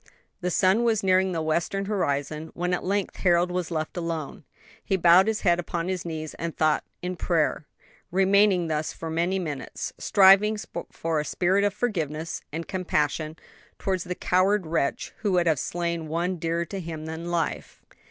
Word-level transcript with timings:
The 0.39 0.49
sun 0.49 0.83
was 0.83 1.03
nearing 1.03 1.31
the 1.31 1.43
western 1.43 1.85
horizon 1.85 2.49
when 2.55 2.73
at 2.73 2.83
length 2.83 3.17
Harold 3.17 3.51
was 3.51 3.69
left 3.69 3.95
alone. 3.95 4.45
He 4.83 4.97
bowed 4.97 5.27
his 5.27 5.41
head 5.41 5.59
upon 5.59 5.89
his 5.89 6.05
knees 6.05 6.33
in 6.39 6.53
thought 6.53 6.83
and 7.03 7.19
prayer, 7.19 7.67
remaining 8.09 8.65
thus 8.65 8.93
for 8.93 9.11
many 9.11 9.37
minutes, 9.37 9.93
striving 9.99 10.57
for 10.91 11.19
a 11.19 11.23
spirit 11.23 11.63
of 11.63 11.75
forgiveness 11.75 12.41
and 12.51 12.67
compassion 12.67 13.37
towards 13.77 14.05
the 14.05 14.15
coward 14.15 14.65
wretch 14.65 15.13
who 15.19 15.33
would 15.33 15.45
have 15.45 15.59
slain 15.59 16.07
one 16.07 16.37
dearer 16.37 16.65
to 16.65 16.79
him 16.79 17.05
than 17.05 17.29
life. 17.29 17.83